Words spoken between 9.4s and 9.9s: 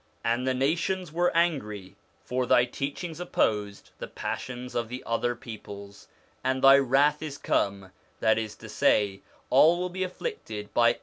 all will